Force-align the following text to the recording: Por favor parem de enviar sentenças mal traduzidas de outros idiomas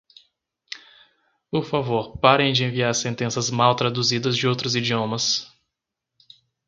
Por 1.51 1.63
favor 1.63 2.17
parem 2.17 2.51
de 2.51 2.63
enviar 2.63 2.95
sentenças 2.95 3.51
mal 3.51 3.75
traduzidas 3.75 4.35
de 4.35 4.47
outros 4.47 4.75
idiomas 4.75 5.47